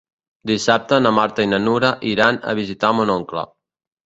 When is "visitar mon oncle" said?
2.63-3.47